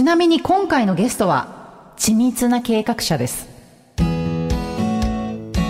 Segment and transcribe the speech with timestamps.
[0.00, 3.46] ちなみに今回のゲストは緻密な計画者です。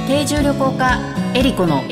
[0.06, 1.00] 定住旅行家
[1.34, 1.82] エリコの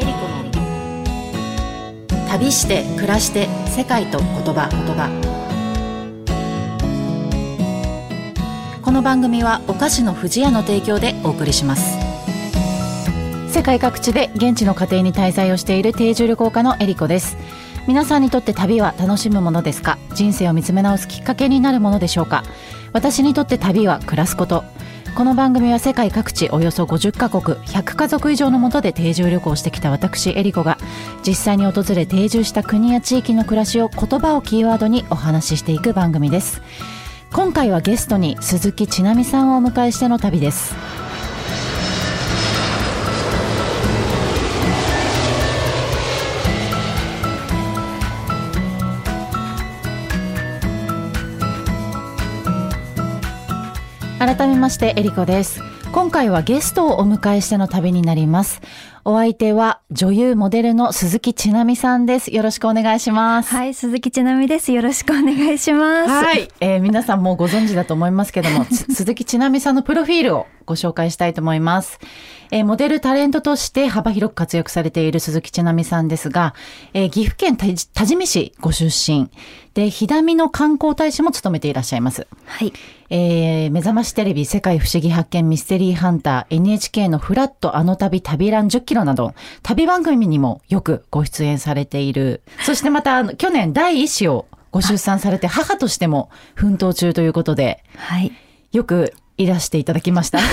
[2.28, 4.68] 旅して暮らして世界と言葉。
[4.70, 5.08] 言葉
[8.84, 11.98] この番組はお菓子の不二家の提供でお送りします。
[13.52, 17.36] 世界各地で現地の家庭に滞在をしている定住旅行家のエリコです
[17.88, 19.96] 皆さんにとって旅は楽しむものですか？
[20.14, 22.44] 人生を見つめ直すきっかけになるものでしょうか？
[22.92, 24.62] 私にとって旅は暮らすこと。
[25.16, 30.76] この番組は世界各地およそ50カ国100家族以上のもとで定住旅行してきた私エリコが
[31.26, 36.60] 実際に訪れ定住した国や地域の暮らしを言葉をキーワードにお話ししていく番組です。
[37.32, 40.74] 今回はゲストに鈴木千奈美さんをお迎えしての旅です。
[54.18, 55.62] 改めましてエリコです。
[55.92, 58.60] 今回はゲストをお迎えしての旅になります。
[59.10, 71.98] お相手は女優モデルの鈴木千奈美さんですよろしくお願いしますはい鈴木千奈美ですよろしくお願いしますはい、えー、皆さんもご存知だと思いますけども 鈴木千奈美さんのプロフィールをご紹介したいと思います。
[72.50, 76.54] えー、モデルタレントとして幅広く活躍されている鈴木千奈美さんですが、
[76.92, 79.30] えー、岐阜県多治見市ご出身
[79.72, 82.26] で、ひだみの観光大使も務めていらっしゃいます。
[82.44, 82.72] はい。
[83.10, 92.42] えー、目覚ましテレビ世界不思議発見ミステリーハンター NHK のフラットあの旅旅ラン10キロなど旅番組にもよくご出演されている。
[92.64, 98.32] そしてまた去年第一子をご出産されて母としても奮闘中ということで、はい。
[98.72, 100.40] よくいらしていただきました。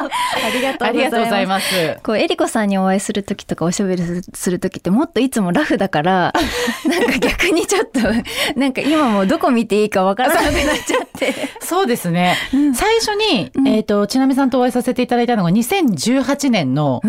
[0.00, 0.74] ありが
[1.10, 1.98] とうございます。
[2.02, 4.02] こう、えりこさんにお会いする時とかおしゃべり
[4.34, 6.32] する時ってもっといつもラフだから、
[6.86, 8.00] なんか逆にちょっと、
[8.58, 10.52] なんか今もどこ見ていいかわからなくなっ
[10.86, 11.34] ちゃって。
[11.60, 12.36] そうですね。
[12.52, 17.00] うん、最初に、えっ、ー、と、ちなみさんとお会いさせていただいたのが2018年の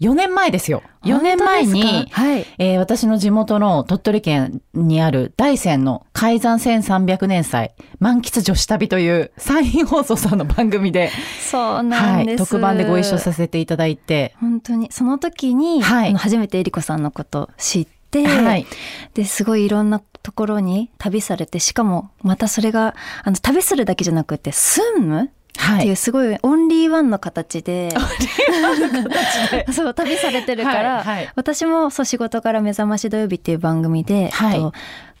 [0.00, 0.82] 4年前ですよ。
[1.04, 11.10] 4年前に、はい、えー、私の地元の鳥取県にある大山の海山1300年祭満喫女子旅という山陰放送さんの番組で、
[11.40, 14.34] そうなんです、はい、特番でご一緒させていただいて。
[14.40, 18.66] 本当に、その時に、はい、初めてえりこさんのこと知って、はい、
[19.14, 22.94] ですごいいろんなところに旅されて、しかもまたそれが、
[23.24, 25.30] あの、旅するだけじゃなくて、住む
[25.76, 27.90] っていうすごいオンリーワンの形で
[29.72, 34.72] そう旅されてるから、はいはい、私もそう仕事から目覚まし土曜日っていう番組で、はい、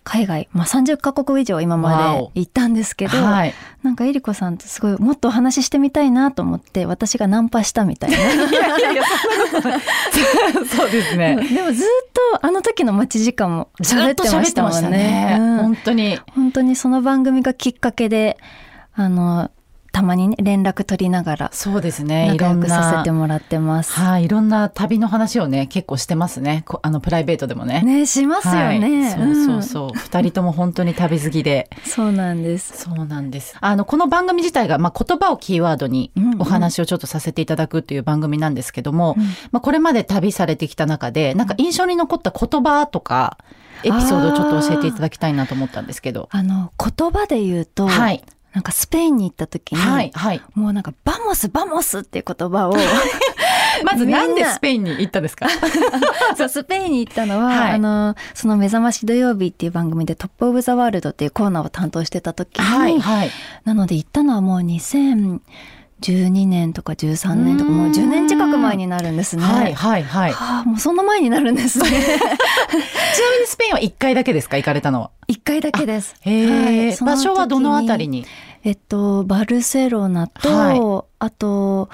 [0.08, 8.16] 海外、まあ、30カ国以上今まで行ったんですけど、はい、なんかえりこさんとすごいもっとお話ししてみたいなと思って私がナンパしたみたいな。
[10.64, 11.36] そうですね。
[11.36, 11.86] でもずっ
[12.40, 14.88] とあの時の待ち時間も喋ってましたもんね。
[14.90, 15.36] ね。
[15.38, 16.18] うん、本当に。
[16.34, 18.38] 本当にその番組がきっかけで
[18.94, 19.50] あの
[19.98, 22.28] たまにね連絡取りながらそうですね。
[22.28, 23.94] 仲良くさせてもらってます。
[23.94, 26.64] はい、いろんな旅の話をね結構してますね。
[26.82, 27.82] あのプライベートでもね。
[27.82, 29.98] ねしますよね、はい、そうそうそう。
[29.98, 31.68] 二、人とも本当に旅好きで。
[31.84, 32.84] そうなんです。
[32.84, 33.56] そうなんです。
[33.60, 43.36] あのこの番組自体がまあ言葉をキーワードにお話をちょっとさせていただくっていう番組なんですけども、うん、まあこれまで旅されてきた中でなんか印象に残った言葉とか
[43.82, 46.28] エピソードをちょっと教えていただきたいなと思ったんですけど。
[46.30, 48.22] あの言葉で言うと、はい、
[48.58, 52.74] なんかスペインに行った時に、はいはい、もうなんか vamos vamos っていう言葉を
[53.86, 55.46] まずなんでスペインに行ったんですか？
[56.36, 63.30] そうスペインに行ったのは、はい、あのその目覚まし土曜日っていう番組でトップオブザワールドっていうコーナーを担当してた時に、はいはい、
[63.64, 65.38] なので行ったのはもう2000
[66.00, 69.42] 12年とか13年とかもう10年近く前になるんですね。
[69.42, 70.32] はいはいはい。
[70.32, 71.88] はあ、もうそんな前になるんですね。
[71.90, 72.04] ちなみ
[73.40, 74.56] にスペインは1回だけですか？
[74.56, 75.10] 行かれたのは。
[75.28, 76.14] 1回だけです。
[76.20, 78.24] へえ、はい、場所はどのあたりに？
[78.64, 81.88] えっと、バルセロナと、はい、あと、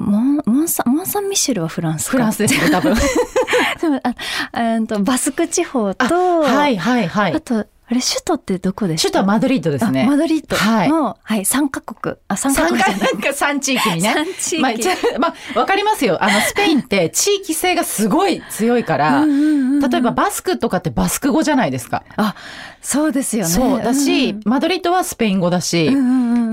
[0.00, 2.94] モンモンサモンサンミシェルはフランスフランスですね多分
[4.02, 4.14] あ
[4.52, 10.06] あとバスク地方とはいはいはいあとあれ、首都ってどこですか首都はマドリードですね。
[10.06, 12.14] マドリードの、はい、はい、3カ国。
[12.28, 14.14] あ、3カ国なんか3地域にね。
[14.16, 15.18] 3地域。
[15.18, 16.22] まあ、まあ、わかりますよ。
[16.22, 22.04] あの、スペインって地域性がすごい強いから、例えばバスクとかってバスク語じゃないですか。
[22.16, 22.36] あ、
[22.82, 23.50] そうですよね。
[23.50, 25.90] そうだし、うん、マドリードはスペイン語だし、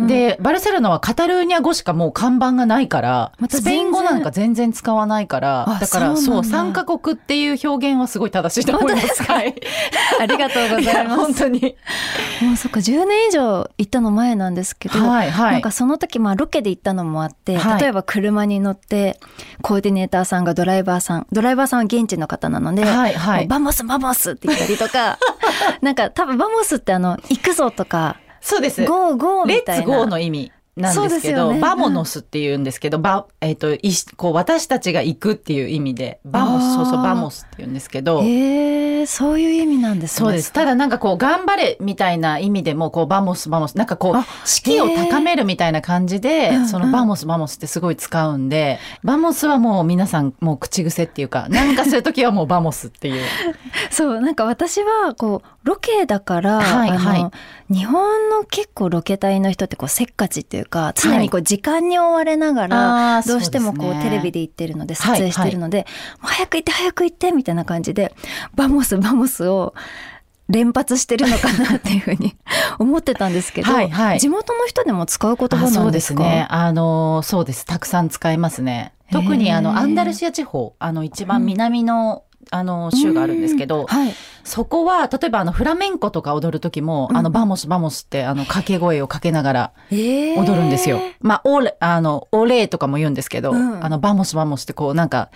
[0.08, 9.24] で、バルセロナはカタルーニャ語しかもう看板がないから、ま、スペイン語なんか全然使わないから、だからそう、3カ国っていう表現はすごい正しいと思います。
[9.24, 9.56] はい。
[10.20, 11.18] ありがとうございます。
[11.18, 11.76] 本当に。
[12.42, 19.20] もうそっか、10年以上行ったの前なんですけど、はいはい、なんかその時、まあロケで行ったのもあって、はい、例えば車に乗って、
[19.62, 25.18] コーディネーターさんがドライバーさん、ドライバーさんは現地の方なので、はいはい、 vamos vamos って言ったりとか、
[25.82, 28.86] なんか多分 vamos ってあの、行くぞとか、そうです。
[28.86, 29.86] ゴーゴーみたいな。
[29.86, 30.52] レッツゴーの意味。
[30.78, 33.80] なんですけど、ね、 vámonos って言うんですけど、ば、えっ、ー、と、い
[34.16, 38.22] こう、私たちが行くっていう意味で、 vamos、そうそう、 vamos って言うんですけど。
[38.24, 40.26] ええー、そういう意味なんですね。
[40.26, 40.54] そうです。
[40.54, 53.24] ただなんかこう、頑張れみたいな意味でも、こう、 vamos、vamos、なんかこう、士気を高めるみたいな感じで、その vamos、vamos ってすごい使うんで、 vamos はもう皆さんもう口癖っていうか、なんかそういう時はもう vamos っていう。
[53.90, 57.32] そう、なんか私は、こう、ロケだから、はい、は
[57.70, 65.86] い、日本の結構ロケ隊の人ってこうせっかちっていうか常にこう時間に追われながら、どうしてもこうテレビで行ってるので撮影してるので、
[66.20, 68.14] 早く行って早く行ってみたいな感じで
[68.56, 69.74] vamos vamos を
[70.50, 72.36] 連発してるのかなっていうふうに
[72.80, 75.82] 思ってたんですけど、はいはい、地元の人でも使う言葉なんですか？
[75.84, 76.48] そうですね。
[76.50, 77.66] あの、そうです。
[77.66, 78.94] たくさん使いますね。
[79.12, 84.14] 特にあの、アンダルシア地方、あの、一番南の、あの州があるんですけど、はい、
[84.44, 90.98] そこは例えばあのフラメンコとか踊る時も、うん、あの vamos vamos ってあの掛け声をかけながら踊るんですよ。
[90.98, 95.30] えー、まあ olé あの olé とかも言うんですけど、うん、あの vamos vamos ってこうなんか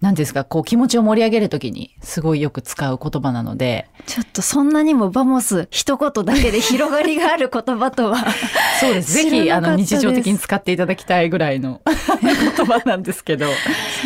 [0.00, 8.18] 何ですかこう気持ちを盛り上げる時にすごいよく使う言葉なのでちょっとそんなにも vamos一言だけで広がりがある言葉とは
[8.80, 9.12] そうです。
[9.12, 11.80] ぜひあの日常的に使っていただきたいぐらいの
[12.20, 13.46] 言葉なんですけど。
[13.46, 13.52] そ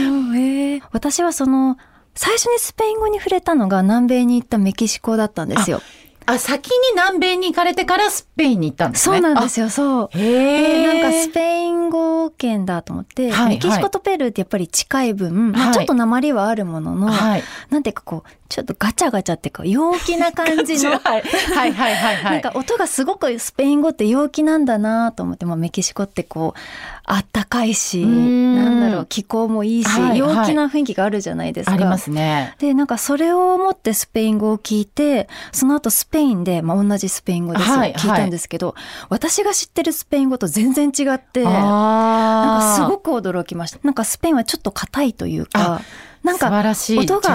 [0.02, 1.76] うえー、私はその
[2.14, 5.80] 最初にスペイン語に触れたのが南米に行ったメキシコだったんですよ。
[6.26, 9.16] あ、先に南米に行かれてからスペインに行ったんですね。
[9.16, 10.08] そうなんですよ、そう。
[10.12, 11.00] へえ。
[11.02, 20.90] なんかスペイン語圏だと思って、はい、メキシコとペルーってやっぱり近い分、はい、まあ、ちょっと鉛はあるものの、はい、なんていうかこう、ちょっとガチャガチャっていうか陽気な感じの。
[20.90, 22.32] はい、はいはいはいはい。
[22.32, 26.60] なんか音がすごくスペイン語って陽気なんだなと思って、まあ、メキシコってこう
[27.04, 31.72] あったかいしなんだろう気候もいいし、はい、陽気な雰囲気があるじゃないですか。
[31.72, 32.56] ありますね。
[32.58, 38.74] でなんかそれを思ってスペイン語を聞いてその後スペインで、まあ、同じスペイン語ですよ、はい、聞いたんですけど、
[39.08, 42.79] 私が知ってるスペイン語と全然違ってなんか
[43.20, 43.78] 驚きました。
[43.82, 45.82] なんかスペインはちょっと硬いというか。
[46.22, 47.32] なんか音が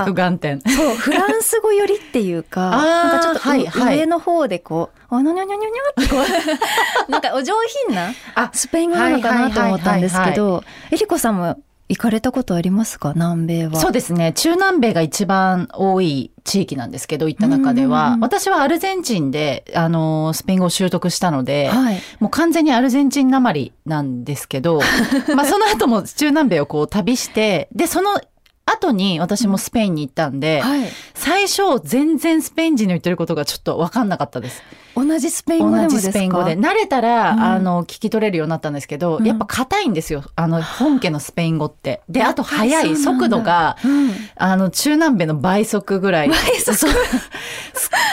[0.67, 6.17] そうフランス語よりっていうか なんかちょっと、はいはい、上の方でこう「おにょにょにょにょ」ってこ
[7.07, 7.55] う なんかお上
[7.87, 8.13] 品な
[8.53, 13.13] スペイン語なのかなと思ったんですけどえりこさんも行かれたことありますか？
[13.15, 13.79] 南米は。
[13.79, 14.33] そうですね。
[14.33, 24.79] 中南米が一番多い地域なんですけど行った中では、私はアルゼンチンであのスペイン語を習得したので、はい、もう完全にアルゼンチンなまりなんですけど
[25.35, 28.19] まあその後も中南米をこう旅してでその
[28.65, 34.63] 後に私もスペインに行ったんで、はい、最初全然スペイン人の言ってることがちょっと分かんなかったです。
[34.95, 36.57] 同じスペイン語で同じスペイン語で。
[36.57, 40.23] 慣れたら、うん、あの、聞き取れるようになったんですけど、うん、やっぱ硬いんですよ。
[40.35, 42.01] あの、本家のスペイン語って。
[42.09, 46.29] で、あと速い速度が、うん、あの、中南米の倍速ぐらい。
[46.29, 46.75] 倍速。
[46.87, 46.89] すっ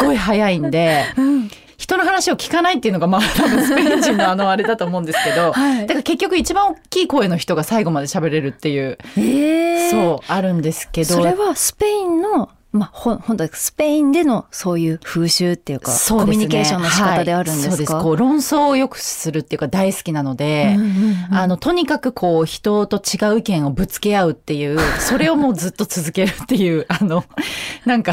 [0.01, 1.05] ごい速いんで、
[1.83, 11.15] 人の話を聞かないっていうのがまあ多分スペイン人のあのあれだと思うんですけど、はい、だから結局一番大きい声の人が最後まで喋れるっていう、えー、そうあるんですけど。
[11.15, 17.93] それはスペインのまあ、ほ本当スペインでのそういう風習っていうか、うね、コミュニケーションの仕方であるんですか、はい、そうです。
[17.93, 27.25] こう論争をよくするっていうか大好きなので、うんうんうん、あのとにかくこう人と違う意見をぶつけ合うっていう それをもうずっと続けるっていうあの
[27.85, 28.13] なんか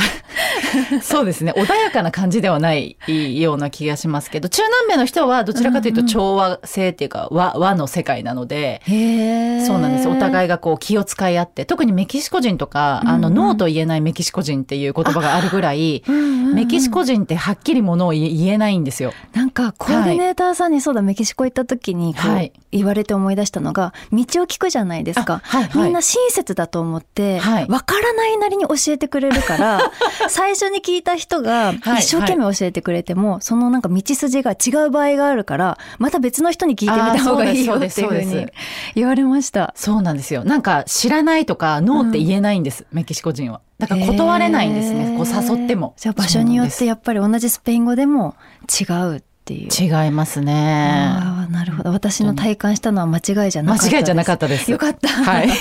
[1.02, 1.54] そうですね。
[1.56, 10.10] 穏やかな感じではないような気がしますけど中南米の人はどちらかというと調和性っていうか和和の世界なのでそうなんです。
[10.10, 19.14] お互いがこう気を使い合って特にメキシコ人とかあの、ノーと言えないメキシコ人人っていう言葉があるぐらい、うんうんうん、メキシコ人ってはっきりものを言えないんですよ。
[19.34, 25.42] なんかコーディネーターさんにそうだ、メキシコ行った時にこう言われて思い出したのが、道を聞くじゃないですか。
[25.44, 29.92] はいはい、みんな親切だと思って、わ、はい、からないなりに教えてくれるから、
[30.30, 38.48] 最初に聞いた人が一生懸命教えてくれても、そのなんか道筋が違う場合があるから、また別の人に聞いてみた方がいいよっていうふうに
[38.96, 39.74] 言われました。
[39.76, 40.44] そうなんですよ。
[40.44, 43.62] なんか知らないとか、ノーって言えないんです、うん、メキシコ人は。
[43.80, 45.26] だから断れないんですね、こう
[45.58, 45.94] 誘っても。
[45.98, 48.36] じゃあ場所によってやっぱり同じスペイン語でも
[48.80, 49.70] 違うっていう。
[49.72, 51.08] 違いますね。
[51.10, 51.92] ああ、なるほど。
[51.92, 54.70] 私の体感したのは間違いじゃなかった間違いじゃなかったです。
[54.70, 55.08] よかった。
[55.08, 55.50] はい。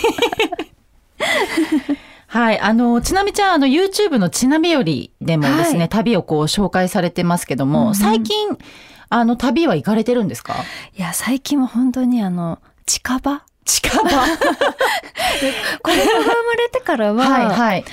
[2.26, 2.60] はい。
[2.60, 8.48] あの、ちなみちゃん、あの、YouTube のちなみよりでもですね、はい、旅をこう紹介されてますけども、うん、最近、
[9.08, 10.56] あの、旅は行かれてるんですか？
[10.96, 14.02] いや、最近は本当にあの、近場近場。
[14.08, 14.26] 子供が
[15.30, 17.84] 生まれてからは、はいはい、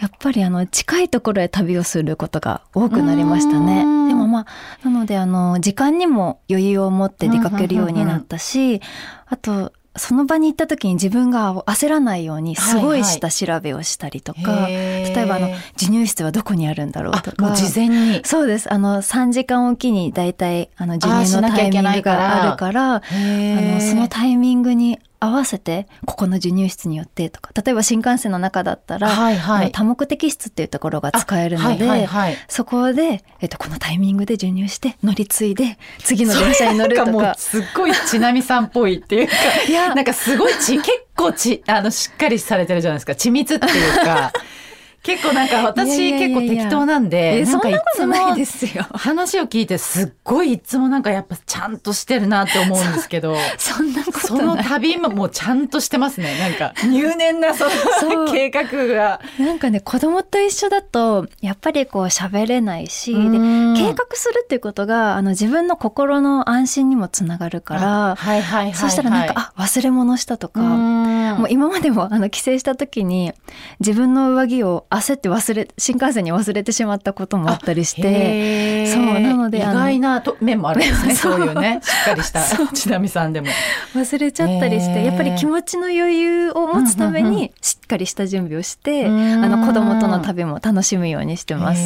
[0.00, 3.80] やっぱりあの近いところへ旅をすることが多くなりましたね。
[4.08, 8.80] でもまあなのであの時間にも余裕を持って出かけるようになったし、
[9.26, 14.72] あとその場に行った時に自分が焦らないようにすごい下調べをしたりとか、はいはい、
[15.14, 17.54] 例えばあの授乳室はどこにあるんだろうとか。
[17.54, 18.20] 事前に。
[18.24, 18.72] そうです。
[18.72, 37.12] あの3時間おきに大体あの授乳のタイミングがあるからあのそのタイミングに合わせてここの授乳室によってとか例えば新幹線の中だったら、はいはい、多目的室っていうところが使えるので、はいはいはい、そこで、えっと、このタイミングで授乳して乗り継いで次の電車に乗るとか。
[37.12, 39.32] かすっごいちなみさんっぽいっていうか
[39.68, 39.94] いや。
[39.94, 43.12] なんかすごいち結構ちあのしっかりされてるじゃないですか。
[43.12, 44.32] 緻密っていうか。
[45.02, 48.14] 結構なんか私結構適当なんで、なんかいつも
[48.92, 54.02] 話を聞いてすっごいいつもなんかやっぱちゃんとしてるなって思うんですけど、 そんな
[54.36, 56.38] その旅ももうちゃんとしてますね。
[56.38, 56.74] なんか。
[56.86, 57.64] 入念なそ
[58.08, 59.20] の計画が。
[59.38, 73.32] なんかね子供と一緒だとやっぱりこう喋れないし、で計画するっていうことがあの自分の心の安心にもつながるから、はいはいはい、そしたらなんかあ忘れ物したとか、もう今までもあの帰省した時に
[73.80, 81.14] 自分の上着を焦って忘れ新幹線に忘れてしまったこともあったりしてそうなので意外なと面もあるんですね。
[81.16, 81.40] そう。
[81.40, 81.80] いうね。
[81.82, 82.42] しっかりした。
[82.72, 83.48] ちなみさんでも。
[83.94, 89.08] 忘れちゃったりしてやっぱり気持ちの余裕を持つためにしっかりした準備をして、あ
[89.48, 91.80] の子供との旅も楽しむようにしてます。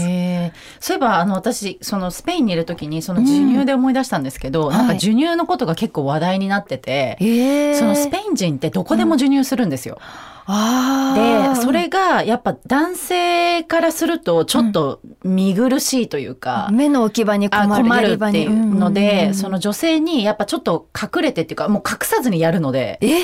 [0.81, 9.99] そういえばあの私そのスペインにいる時にその授乳で思い出したんですけど、うん、なんか授乳のことが結構話題になってて、はい、そのスペイン人ってどこでも授乳するんですよ。
[10.27, 22.99] うんでそれがやっぱ男性からするとちょっと見苦しいというか、うん、目の置き場に困る困るっていうので、その女性にやっぱちょっと隠れてっていうかもう隠さずにやるので。
[23.01, 23.23] え？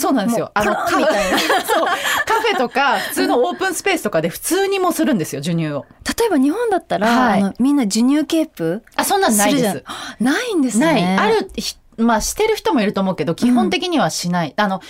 [0.00, 0.50] そうなんですよ。
[0.54, 1.86] あのみたいなそう
[2.24, 5.84] カフェとか 普通のオープンスペースとかで普通にもするんですよ授乳を。
[6.18, 9.84] 例えば日本だったら、はい、みんな授乳ケープあそんなんないです。
[10.20, 10.86] ないんですね。
[10.86, 11.50] ないある
[11.98, 14.54] まあしてる人もいると思うけど基本的にはしない。
[14.56, 14.80] うん、あの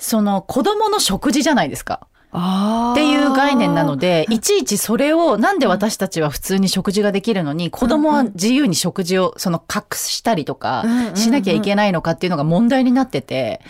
[0.00, 2.06] その子供の食事じゃないですか。
[2.32, 13.60] っていう概念なのでいちいちそれをなんで私たちは普通に食事ができるのに子供は自由に食事をその隠したりとかしなきゃいけないのかっていうのが問題になってて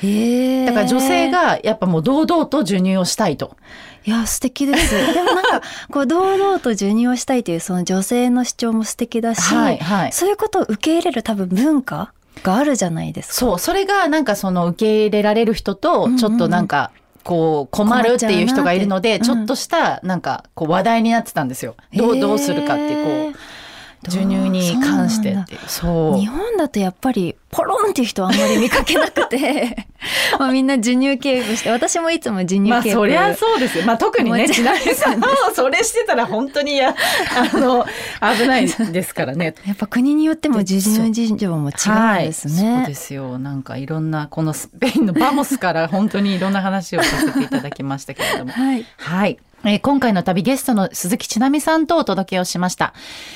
[0.67, 3.57] だから女性がやっぱもう堂々と授乳をしたいと。
[4.05, 4.95] いや素敵です。
[5.15, 13.35] でもなんかこう堂々と授乳をしたいというその女性の主張も素敵だし、はいはい、そういうことを受け入れる多分文化があるじゃないですか。
[13.35, 16.91] そう、それがなんかその受け入れられる人と、ちょっとなんか、
[17.23, 21.77] こう困るっていう人がいるので、ちょっとしたなんかこう話題になってたんですよ。
[21.95, 23.35] どうどうするかってこう。
[24.05, 29.87] 授乳に関してってそう日本だとやっぱりポロンっていう人はあんまり見かけなくて。
[30.39, 36.95] まあみんな授乳ケープして私もいつも授乳ケープまあそりゃそうですよ、まあ、特にねちなみさんもそれしてたら本当にや
[37.37, 37.85] あの
[38.37, 39.55] 危ないですからね。
[39.67, 43.39] やっぱ国によっても授乳事情も違うんですね、はい、そうですよ。
[43.39, 48.53] なんかいろんなこのスペインのバモスから本当にいろんな話をさせていただきましたけれども。
[48.57, 52.95] はい、はいえー、今回の旅ゲストの鈴木ちなみさんとお届けをしました。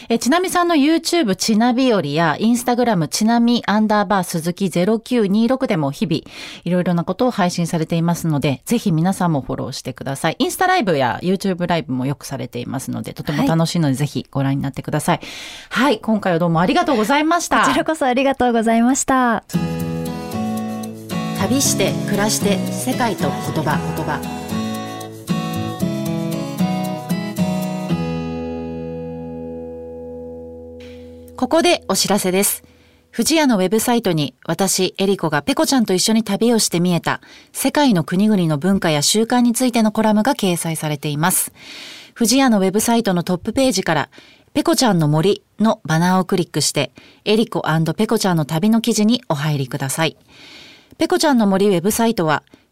[0.08, 6.22] えー、ちなみさんの YouTube ちなびよりや Instagram ちなみアンダーバー鈴木0926でも日々
[6.64, 10.36] いろいろなことを配信されていますので、ぜひ皆さんもフォローしてください。
[10.38, 15.20] インスタライブや YouTube ライブもよくされていますので、とても楽しいので、ぜひご覧になってください。
[15.68, 17.66] はい、今回はどうもありがとうございました。
[17.66, 19.44] こちらこそありがとうございました。
[21.38, 24.43] 旅して暮らして世界と言葉言葉
[31.36, 32.62] ここでお知らせです。
[33.12, 37.20] 富士屋のウェブサイトに私、エリコがペコちゃんと一緒に旅をして見えた
[37.52, 41.52] 世界の国々の文化や習慣についてのコラムが掲載されています。
[42.16, 44.10] 富士屋のウェブサイトのトップページから
[44.52, 46.92] ペコちゃんの森のバナーをクリックして
[47.24, 47.64] エリコ
[47.96, 50.16] ペコちゃんの旅の記事にお入りください。
[50.98, 52.44] ペコちゃんの森ウェブサイトは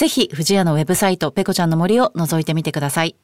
[0.00, 3.16] ぜひ、藤屋のウェブサイト、ペコちゃんの森を覗いてみてください。